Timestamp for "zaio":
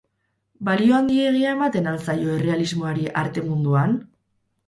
2.07-2.31